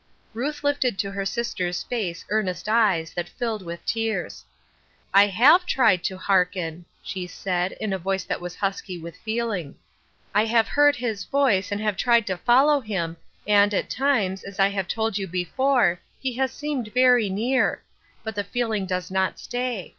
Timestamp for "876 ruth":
10.69-10.73